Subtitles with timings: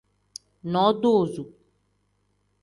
[0.71, 1.43] Nodoozo.